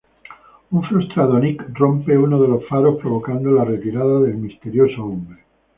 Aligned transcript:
Un 0.71 0.81
frustrado 0.81 1.37
Nick 1.37 1.61
rompe 1.77 2.17
uno 2.17 2.41
de 2.41 2.47
los 2.47 2.67
faros 2.67 2.97
provocando 2.99 3.51
la 3.51 3.63
retirada 3.65 4.21
del 4.21 4.35
misterioso 4.35 5.03
hombre. 5.05 5.43